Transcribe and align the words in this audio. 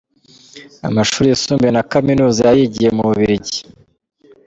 Amashuri 0.87 1.25
yisumbuye 1.27 1.71
na 1.73 1.83
Kaminuza 1.91 2.41
yayigiye 2.49 2.89
mu 2.95 3.03
Bubiligi. 3.07 3.59